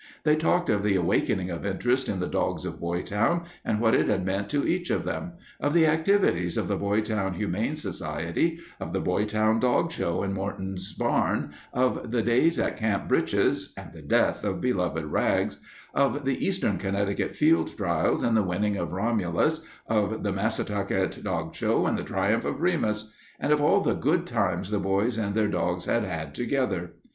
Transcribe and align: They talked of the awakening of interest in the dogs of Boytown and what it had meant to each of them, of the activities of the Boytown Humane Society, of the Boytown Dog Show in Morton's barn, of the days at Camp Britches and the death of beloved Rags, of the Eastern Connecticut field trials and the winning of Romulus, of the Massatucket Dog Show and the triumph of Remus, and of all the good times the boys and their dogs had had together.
They 0.23 0.35
talked 0.35 0.67
of 0.71 0.81
the 0.81 0.95
awakening 0.95 1.51
of 1.51 1.63
interest 1.63 2.09
in 2.09 2.19
the 2.19 2.25
dogs 2.27 2.65
of 2.65 2.79
Boytown 2.79 3.43
and 3.63 3.79
what 3.79 3.93
it 3.93 4.07
had 4.07 4.25
meant 4.25 4.49
to 4.49 4.65
each 4.65 4.89
of 4.89 5.05
them, 5.05 5.33
of 5.59 5.75
the 5.75 5.85
activities 5.85 6.57
of 6.57 6.67
the 6.67 6.75
Boytown 6.75 7.35
Humane 7.35 7.75
Society, 7.75 8.57
of 8.79 8.93
the 8.93 8.99
Boytown 8.99 9.59
Dog 9.59 9.91
Show 9.91 10.23
in 10.23 10.33
Morton's 10.33 10.91
barn, 10.93 11.53
of 11.71 12.09
the 12.09 12.23
days 12.23 12.57
at 12.57 12.77
Camp 12.77 13.07
Britches 13.07 13.75
and 13.77 13.93
the 13.93 14.01
death 14.01 14.43
of 14.43 14.59
beloved 14.59 15.05
Rags, 15.05 15.59
of 15.93 16.25
the 16.25 16.47
Eastern 16.47 16.79
Connecticut 16.79 17.35
field 17.35 17.77
trials 17.77 18.23
and 18.23 18.35
the 18.35 18.41
winning 18.41 18.77
of 18.77 18.93
Romulus, 18.93 19.67
of 19.85 20.23
the 20.23 20.33
Massatucket 20.33 21.23
Dog 21.23 21.53
Show 21.53 21.85
and 21.85 21.95
the 21.95 22.03
triumph 22.03 22.45
of 22.45 22.59
Remus, 22.59 23.13
and 23.39 23.53
of 23.53 23.61
all 23.61 23.81
the 23.81 23.93
good 23.93 24.25
times 24.25 24.71
the 24.71 24.79
boys 24.79 25.19
and 25.19 25.35
their 25.35 25.47
dogs 25.47 25.85
had 25.85 26.03
had 26.03 26.33
together. 26.33 26.93